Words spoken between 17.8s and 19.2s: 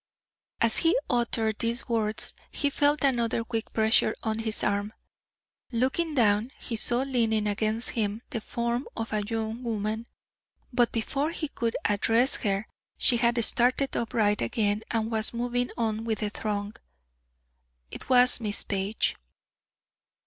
It was Miss Page.